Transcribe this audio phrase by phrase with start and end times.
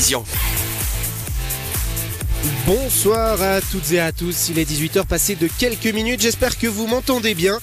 [0.00, 0.59] Vision.
[2.66, 6.66] Bonsoir à toutes et à tous, il est 18h passé de quelques minutes, j'espère que
[6.66, 7.58] vous m'entendez bien.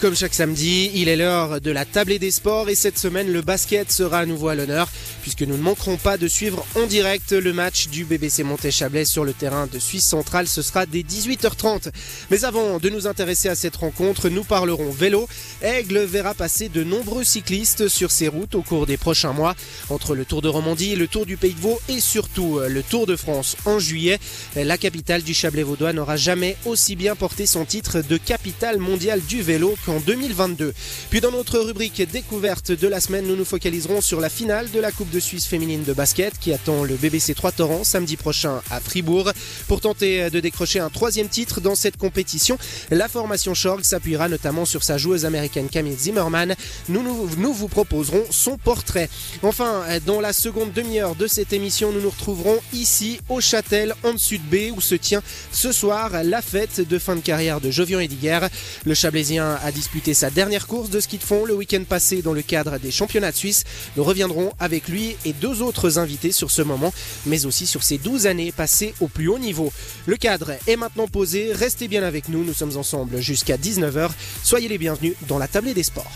[0.00, 3.42] Comme chaque samedi, il est l'heure de la tablée des sports et cette semaine le
[3.42, 4.88] basket sera à nouveau à l'honneur
[5.24, 9.24] puisque nous ne manquerons pas de suivre en direct le match du BBC Monté-Chablais sur
[9.24, 11.90] le terrain de Suisse centrale, ce sera dès 18h30.
[12.30, 15.26] Mais avant de nous intéresser à cette rencontre, nous parlerons vélo.
[15.62, 19.54] Aigle verra passer de nombreux cyclistes sur ses routes au cours des prochains mois,
[19.88, 23.06] entre le Tour de Romandie, le Tour du Pays de Vaud et surtout le Tour
[23.06, 24.13] de France en juillet.
[24.56, 29.20] La capitale du Chablais vaudois n'aura jamais aussi bien porté son titre de capitale mondiale
[29.20, 30.72] du vélo qu'en 2022.
[31.10, 34.80] Puis dans notre rubrique découverte de la semaine, nous nous focaliserons sur la finale de
[34.80, 38.62] la Coupe de Suisse féminine de basket qui attend le BBC 3 Torrents samedi prochain
[38.70, 39.30] à Fribourg.
[39.68, 42.58] Pour tenter de décrocher un troisième titre dans cette compétition,
[42.90, 46.54] la formation Schorg s'appuiera notamment sur sa joueuse américaine Camille Zimmerman.
[46.88, 47.02] Nous,
[47.36, 49.08] nous vous proposerons son portrait.
[49.42, 54.18] Enfin, dans la seconde demi-heure de cette émission, nous nous retrouverons ici au Châtel en
[54.18, 58.00] Sud B où se tient ce soir la fête de fin de carrière de Jovian
[58.00, 58.40] Ediger.
[58.84, 62.32] Le Chablaisien a disputé sa dernière course de ski de fond le week-end passé dans
[62.32, 63.64] le cadre des championnats de Suisse.
[63.96, 66.92] Nous reviendrons avec lui et deux autres invités sur ce moment,
[67.26, 69.72] mais aussi sur ces 12 années passées au plus haut niveau.
[70.06, 74.10] Le cadre est maintenant posé, restez bien avec nous, nous sommes ensemble jusqu'à 19h.
[74.42, 76.12] Soyez les bienvenus dans la tablée des sports.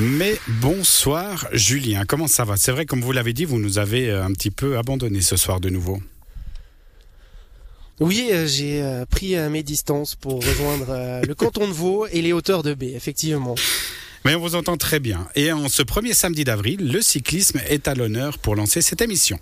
[0.00, 2.56] Mais bonsoir Julien, comment ça va?
[2.56, 5.60] C'est vrai, comme vous l'avez dit, vous nous avez un petit peu abandonné ce soir
[5.60, 6.00] de nouveau.
[8.00, 12.72] Oui, j'ai pris mes distances pour rejoindre le canton de Vaud et les hauteurs de
[12.72, 13.54] B, effectivement.
[14.24, 15.28] Mais on vous entend très bien.
[15.34, 19.38] Et en ce premier samedi d'avril, le cyclisme est à l'honneur pour lancer cette émission.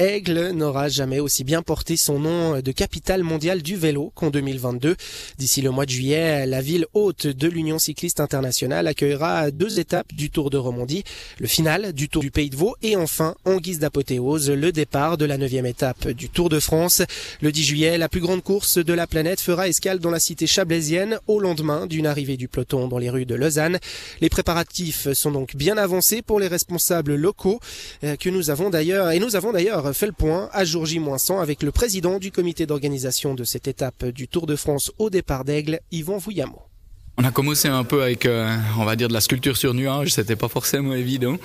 [0.00, 4.96] Aigle n'aura jamais aussi bien porté son nom de capitale mondiale du vélo qu'en 2022.
[5.36, 10.14] D'ici le mois de juillet, la ville haute de l'Union cycliste internationale accueillera deux étapes
[10.14, 11.04] du Tour de Romandie,
[11.38, 15.18] le final du Tour du Pays de Vaud et enfin, en guise d'apothéose, le départ
[15.18, 17.02] de la neuvième étape du Tour de France.
[17.42, 20.46] Le 10 juillet, la plus grande course de la planète fera escale dans la cité
[20.46, 23.78] chablaisienne au lendemain d'une arrivée du peloton dans les rues de Lausanne.
[24.22, 27.60] Les préparatifs sont donc bien avancés pour les responsables locaux
[28.00, 31.62] que nous avons d'ailleurs, et nous avons d'ailleurs fait le point à jour J-100 avec
[31.62, 35.80] le président du comité d'organisation de cette étape du Tour de France au départ d'Aigle,
[35.90, 36.69] Yvon Vouillamo.
[37.18, 40.08] On a commencé un peu avec, euh, on va dire, de la sculpture sur nuage,
[40.14, 41.36] c'était pas forcément évident.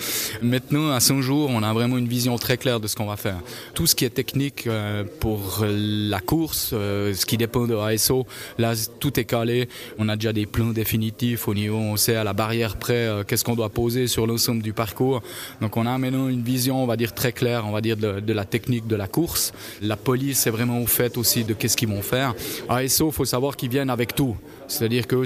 [0.41, 3.17] Maintenant, à 100 jours, on a vraiment une vision très claire de ce qu'on va
[3.17, 3.39] faire.
[3.73, 8.25] Tout ce qui est technique euh, pour la course, euh, ce qui dépend de ASO,
[8.57, 9.67] là, tout est calé.
[9.97, 13.43] On a déjà des plans définitifs au niveau, on sait à la barrière près qu'est-ce
[13.43, 15.23] qu'on doit poser sur l'ensemble du parcours.
[15.59, 18.33] Donc on a maintenant une vision, on va dire, très claire, on va dire, de,
[18.33, 19.51] la technique de la course.
[19.81, 22.33] La police est vraiment au fait aussi de qu'est-ce qu'ils vont faire.
[22.69, 24.37] ASO, faut savoir qu'ils viennent avec tout.
[24.67, 25.25] C'est-à-dire qu'eux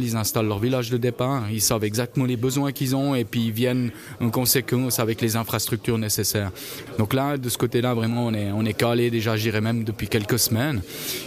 [0.00, 3.46] ils installent leur village de départ, ils savent exactement les besoins qu'ils ont et puis
[3.46, 6.50] ils viennent en conséquence avec les infrastructures nécessaires.
[6.98, 10.08] Donc là, de ce côté-là, vraiment, on est, on est calé déjà, j'irais même depuis
[10.08, 10.82] quelques semaines.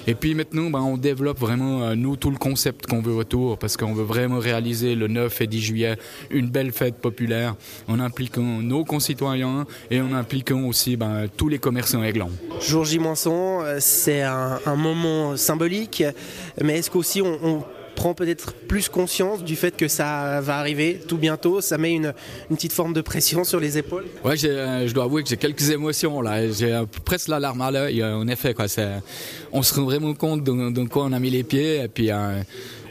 [0.07, 3.57] Et puis maintenant, ben, on développe vraiment, euh, nous, tout le concept qu'on veut autour
[3.57, 5.97] parce qu'on veut vraiment réaliser le 9 et 10 juillet
[6.29, 7.55] une belle fête populaire
[7.87, 12.31] en impliquant nos concitoyens et en impliquant aussi ben, tous les commerçants aiglants.
[12.61, 16.03] Jour J-Moisson, c'est un, un, moment symbolique,
[16.61, 17.63] mais est-ce qu'aussi on, on
[17.99, 21.59] prend peut-être plus conscience du fait que ça va arriver tout bientôt.
[21.59, 22.13] Ça met une,
[22.49, 24.05] une petite forme de pression sur les épaules.
[24.23, 26.49] Ouais, euh, je dois avouer que j'ai quelques émotions là.
[26.49, 28.01] J'ai euh, presque la larme à l'œil.
[28.01, 28.67] En effet, quoi,
[29.51, 31.83] on se rend vraiment compte de, quoi on a mis les pieds.
[31.83, 32.41] Et puis, euh,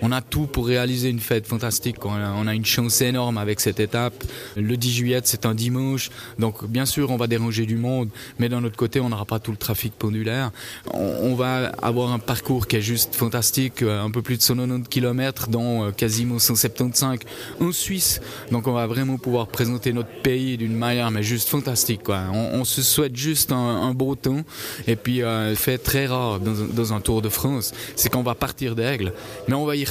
[0.02, 2.04] on a tout pour réaliser une fête fantastique.
[2.04, 4.24] On a une chance énorme avec cette étape.
[4.56, 6.10] Le 10 juillet, c'est un dimanche.
[6.38, 8.08] Donc, bien sûr, on va déranger du monde.
[8.38, 10.50] Mais d'un autre côté, on n'aura pas tout le trafic pendulaire.
[10.92, 13.82] On, va avoir un parcours qui est juste fantastique.
[13.82, 17.18] Un peu plus de 190 km, dont quasiment 175
[17.60, 18.20] en Suisse.
[18.50, 22.02] Donc, on va vraiment pouvoir présenter notre pays d'une manière, mais juste fantastique.
[22.04, 22.22] Quoi.
[22.32, 24.42] On, se souhaite juste un, un, beau temps.
[24.86, 28.34] Et puis, euh, fait très rare dans, dans un Tour de France, c'est qu'on va
[28.34, 29.12] partir d'Aigle.
[29.46, 29.84] Mais on va y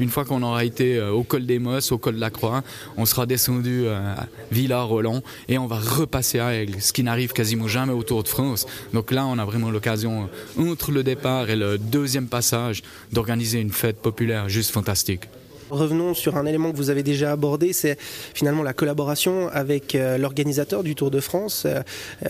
[0.00, 2.62] Une fois qu'on aura été au col des Mosses, au col de la Croix,
[2.96, 7.68] on sera descendu à Villars-Roland et on va repasser à Aigle, ce qui n'arrive quasiment
[7.68, 8.66] jamais au Tour de France.
[8.92, 12.82] Donc là, on a vraiment l'occasion, entre le départ et le deuxième passage,
[13.12, 15.28] d'organiser une fête populaire juste fantastique.
[15.70, 17.98] Revenons sur un élément que vous avez déjà abordé, c'est
[18.34, 21.82] finalement la collaboration avec euh, l'organisateur du Tour de France, euh,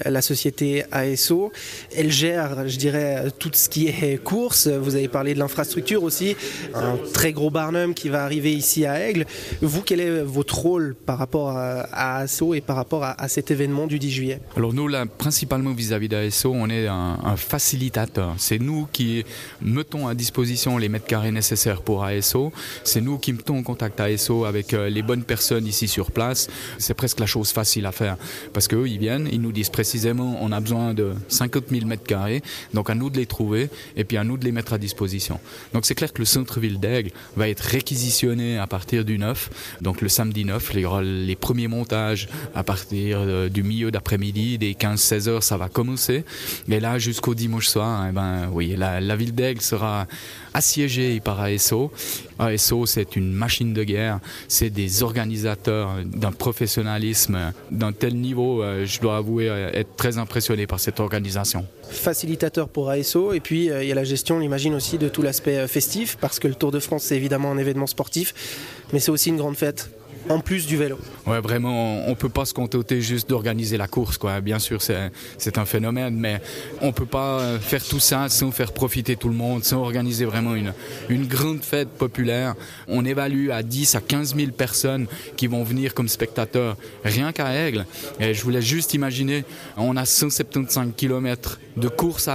[0.05, 1.53] la société ASO.
[1.97, 4.67] Elle gère, je dirais, tout ce qui est course.
[4.69, 6.37] Vous avez parlé de l'infrastructure aussi,
[6.75, 9.27] un très gros Barnum qui va arriver ici à Aigle.
[9.63, 13.87] Vous, quel est votre rôle par rapport à, ASO et par rapport à, cet événement
[13.87, 14.41] du 10 juillet?
[14.57, 18.35] Alors nous, là, principalement vis-à-vis d'ASO, on est un, un facilitateur.
[18.39, 19.25] C'est nous qui
[19.61, 22.53] mettons à disposition les mètres carrés nécessaires pour ASO.
[23.29, 26.49] Qui mettons en contact à SO avec euh, les bonnes personnes ici sur place,
[26.79, 28.17] c'est presque la chose facile à faire.
[28.55, 32.05] Parce qu'eux, ils viennent, ils nous disent précisément, on a besoin de 50 000 mètres
[32.05, 32.41] carrés,
[32.73, 35.41] donc à nous de les trouver et puis à nous de les mettre à disposition.
[35.75, 39.51] Donc c'est clair que le centre-ville d'Aigle va être réquisitionné à partir du 9,
[39.83, 43.91] donc le samedi 9, il y aura les premiers montages à partir euh, du milieu
[43.91, 46.25] d'après-midi, des 15-16 heures, ça va commencer.
[46.67, 50.07] Et là, jusqu'au dimanche soir, eh ben, oui, la, la ville d'Aigle sera
[50.55, 51.93] assiégée par ASO.
[52.39, 58.85] ASO, c'est une machine de guerre, c'est des organisateurs d'un professionnalisme d'un tel niveau, euh,
[58.85, 61.67] je dois avouer euh, être très impressionné par cette organisation.
[61.91, 65.23] Facilitateur pour ASO, et puis il y a la gestion, on imagine aussi, de tout
[65.23, 68.35] l'aspect festif, parce que le Tour de France, c'est évidemment un événement sportif,
[68.93, 69.91] mais c'est aussi une grande fête
[70.29, 70.99] en plus du vélo.
[71.27, 74.41] Ouais, vraiment, on peut pas se contenter juste d'organiser la course, quoi.
[74.41, 76.41] Bien sûr, c'est un phénomène, mais
[76.81, 80.55] on peut pas faire tout ça sans faire profiter tout le monde, sans organiser vraiment
[80.55, 80.73] une,
[81.09, 82.55] une grande fête populaire.
[82.87, 87.53] On évalue à 10 à 15 000 personnes qui vont venir comme spectateurs, rien qu'à
[87.55, 87.87] Aigle.
[88.21, 89.45] Et je voulais juste imaginer,
[89.77, 92.29] on a 175 km de course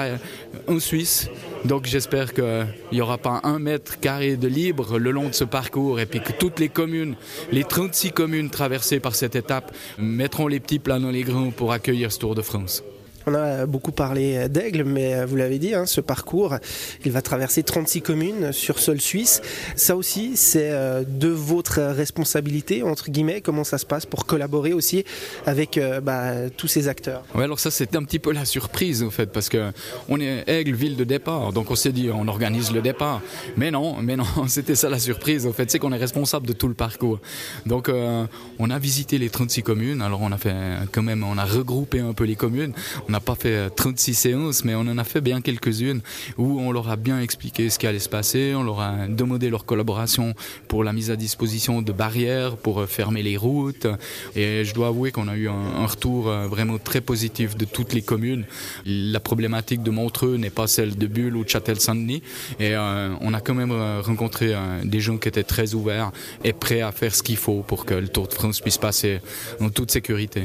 [0.68, 1.30] en Suisse.
[1.66, 5.46] Donc j'espère qu'il n'y aura pas un mètre carré de libre le long de ce
[5.46, 7.16] parcours et puis que toutes les communes,
[7.52, 11.72] les 36 communes traversées par cette étape, mettront les petits plats dans les grands pour
[11.72, 12.84] accueillir ce Tour de France.
[13.26, 16.58] On a beaucoup parlé d'Aigle, mais vous l'avez dit, hein, ce parcours,
[17.06, 19.42] il va traverser 36 communes sur sol suisse.
[19.76, 23.42] Ça aussi, c'est euh, de votre responsabilité, entre guillemets.
[23.42, 25.04] Comment ça se passe pour collaborer aussi
[25.46, 27.24] avec euh, bah, tous ces acteurs?
[27.36, 29.72] Oui, alors ça, c'est un petit peu la surprise, en fait, parce que
[30.10, 31.54] on est Aigle, ville de départ.
[31.54, 33.22] Donc on s'est dit, on organise le départ.
[33.58, 35.72] Mais non, mais non, c'était ça la surprise, en fait.
[35.72, 37.20] C'est qu'on est responsable de tout le parcours.
[37.66, 38.26] Donc euh,
[38.60, 40.02] on a visité les 36 communes.
[40.02, 40.56] Alors on a fait
[40.92, 42.74] quand même, on a regroupé un peu les communes.
[43.14, 46.02] N'a pas fait 36 séances, mais on en a fait bien quelques-unes
[46.38, 49.50] où on leur a bien expliqué ce qui allait se passer, on leur a demandé
[49.50, 50.34] leur collaboration
[50.68, 53.88] pour la mise à disposition de barrières, pour fermer les routes.
[54.36, 57.94] Et je dois avouer qu'on a eu un, retour euh, vraiment très positif de toutes
[57.94, 58.46] les communes.
[58.86, 62.24] La problématique de Montreux n'est pas celle de Bulle ou de Châtel-Saint-Denis.
[62.60, 66.12] Et euh, on a quand même euh, rencontré des gens qui étaient très ouverts
[66.44, 69.20] et prêts à faire ce qu'il faut pour que le Tour de France puisse passer
[69.60, 70.44] en toute sécurité.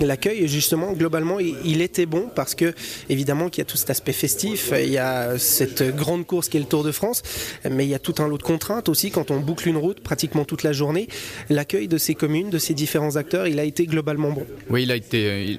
[0.00, 2.74] L'accueil, justement, globalement, il était bon parce que,
[3.08, 6.56] évidemment, qu'il y a tout cet aspect festif, il y a cette grande course qui
[6.56, 7.22] est le Tour de France,
[7.70, 10.00] mais il y a tout un lot de contraintes aussi quand on boucle une route
[10.00, 11.08] pratiquement toute la journée.
[11.50, 14.46] L'accueil de ces communes, de ces différents acteurs, il a été globalement bon.
[14.70, 15.58] Oui, il a été,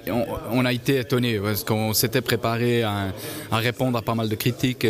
[0.52, 3.14] on, a été étonné parce qu'on s'était préparé à,
[3.52, 4.86] répondre à pas mal de critiques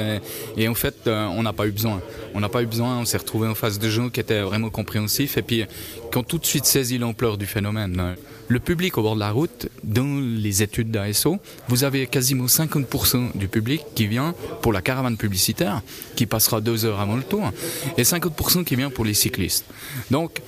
[0.57, 2.01] et, en fait, euh, on n'a pas eu besoin.
[2.33, 4.69] On n'a pas eu besoin, on s'est retrouvé en face de gens qui étaient vraiment
[4.69, 5.65] compréhensifs et puis
[6.15, 8.15] qui tout de suite saisi l'ampleur du phénomène.
[8.47, 13.35] Le public au bord de la route, dans les études d'ASO, vous avez quasiment 50%
[13.35, 15.81] du public qui vient pour la caravane publicitaire,
[16.15, 17.51] qui passera deux heures avant le tour,
[17.97, 19.65] et 50% qui vient pour les cyclistes.
[20.11, 20.41] Donc,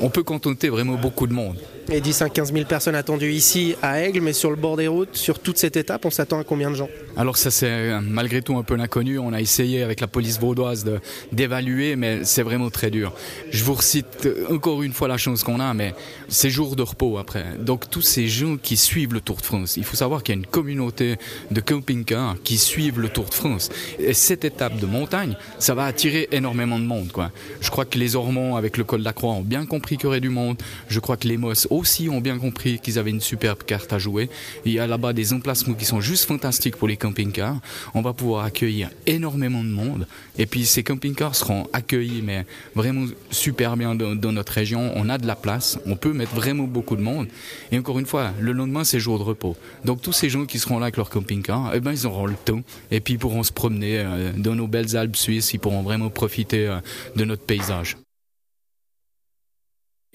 [0.00, 1.56] on peut contenter vraiment beaucoup de monde.
[1.88, 4.88] Et 10 à 15 000 personnes attendues ici à Aigle, mais sur le bord des
[4.88, 6.88] routes, sur toute cette étape, on s'attend à combien de gens?
[7.16, 9.20] Alors ça c'est euh, malgré tout un peu l'inconnu.
[9.20, 10.84] On a essayé avec la police vaudoise
[11.30, 13.12] d'évaluer, mais c'est vraiment très dur.
[13.50, 15.94] Je vous recite euh, encore une fois la chance qu'on a, mais
[16.28, 17.44] c'est jour de repos après.
[17.60, 20.38] Donc tous ces gens qui suivent le Tour de France, il faut savoir qu'il y
[20.38, 21.16] a une communauté
[21.52, 23.70] de camping-cars qui suivent le Tour de France.
[24.00, 27.12] Et cette étape de montagne, ça va attirer énormément de monde.
[27.12, 27.30] Quoi.
[27.60, 30.04] Je crois que les Ormonds avec le col de la Croix ont bien compris qu'il
[30.04, 30.56] y aurait du monde.
[30.88, 33.98] Je crois que les Mosses aussi ont bien compris qu'ils avaient une superbe carte à
[33.98, 34.28] jouer.
[34.64, 37.60] Il y a là-bas des emplacements qui sont juste fantastiques pour les camping-cars.
[37.94, 40.06] On va pouvoir accueillir énormément de monde.
[40.38, 44.92] Et puis ces camping-cars seront accueillis, mais vraiment super bien dans, notre région.
[44.96, 47.28] On a de la place, on peut mettre vraiment beaucoup de monde.
[47.70, 49.56] Et encore une fois, le lendemain, c'est jour de repos.
[49.84, 52.34] Donc tous ces gens qui seront là avec leur camping-car, eh ben, ils auront le
[52.34, 52.62] temps.
[52.90, 55.52] Et puis ils pourront se promener euh, dans nos belles Alpes suisses.
[55.52, 56.80] Ils pourront vraiment profiter euh,
[57.16, 57.96] de notre paysage.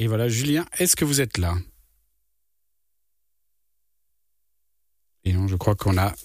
[0.01, 1.55] Et voilà, Julien, est-ce que vous êtes là?
[5.23, 6.15] Et non, je crois qu'on a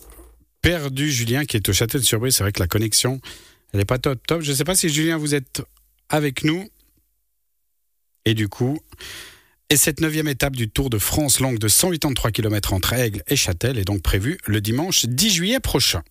[0.63, 2.33] perdu Julien qui est au Châtel sur Brie.
[2.33, 3.21] C'est vrai que la connexion,
[3.75, 4.41] elle n'est pas top top.
[4.41, 5.61] Je ne sais pas si Julien, vous êtes
[6.09, 6.67] avec nous.
[8.25, 8.79] Et du coup,
[9.69, 13.37] et cette neuvième étape du Tour de France longue de 183 km entre Aigle et
[13.37, 16.03] Châtel est donc prévue le dimanche 10 juillet prochain.